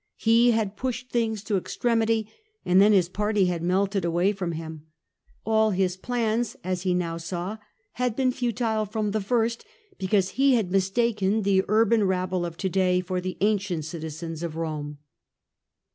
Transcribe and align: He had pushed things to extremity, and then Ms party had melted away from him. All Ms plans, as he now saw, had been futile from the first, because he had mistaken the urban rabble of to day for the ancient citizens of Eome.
He 0.17 0.49
had 0.49 0.75
pushed 0.75 1.11
things 1.11 1.43
to 1.43 1.57
extremity, 1.57 2.27
and 2.65 2.81
then 2.81 2.91
Ms 2.91 3.07
party 3.07 3.45
had 3.45 3.61
melted 3.61 4.03
away 4.03 4.31
from 4.31 4.53
him. 4.53 4.87
All 5.45 5.69
Ms 5.73 5.95
plans, 5.95 6.55
as 6.63 6.81
he 6.81 6.95
now 6.95 7.17
saw, 7.17 7.59
had 7.91 8.15
been 8.15 8.31
futile 8.31 8.85
from 8.87 9.11
the 9.11 9.21
first, 9.21 9.63
because 9.99 10.29
he 10.29 10.55
had 10.55 10.71
mistaken 10.71 11.43
the 11.43 11.63
urban 11.67 12.03
rabble 12.05 12.47
of 12.47 12.57
to 12.57 12.67
day 12.69 12.99
for 12.99 13.21
the 13.21 13.37
ancient 13.41 13.85
citizens 13.85 14.41
of 14.41 14.53
Eome. 14.55 14.97